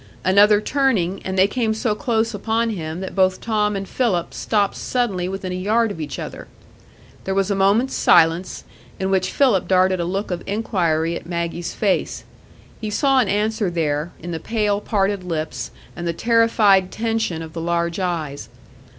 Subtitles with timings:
[0.25, 4.73] Another turning, and they came so close upon him that both Tom and Philip stopped
[4.75, 6.47] suddenly within a yard of each other.
[7.23, 8.63] There was a moment's silence,
[8.99, 12.23] in which Philip darted a look of inquiry at Maggie's face.
[12.81, 17.53] He saw an answer there, in the pale, parted lips, and the terrified tension of
[17.53, 18.49] the large eyes.